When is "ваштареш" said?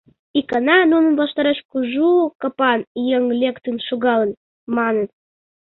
1.21-1.59